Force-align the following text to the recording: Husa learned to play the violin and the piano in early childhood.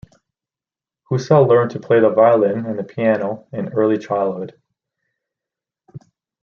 Husa 1.07 1.47
learned 1.47 1.69
to 1.69 1.79
play 1.79 1.99
the 1.99 2.09
violin 2.09 2.65
and 2.65 2.79
the 2.79 2.83
piano 2.83 3.47
in 3.53 3.67
early 3.69 3.99
childhood. 3.99 4.59